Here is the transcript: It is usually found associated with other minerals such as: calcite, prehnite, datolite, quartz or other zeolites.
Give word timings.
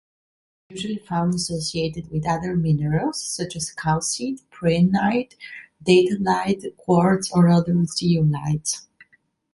It 0.67 0.73
is 0.77 0.83
usually 0.83 1.05
found 1.05 1.35
associated 1.35 2.09
with 2.09 2.25
other 2.27 2.55
minerals 2.55 3.23
such 3.23 3.55
as: 3.55 3.69
calcite, 3.71 4.41
prehnite, 4.49 5.35
datolite, 5.83 6.75
quartz 6.75 7.31
or 7.31 7.49
other 7.49 7.73
zeolites. 7.73 8.87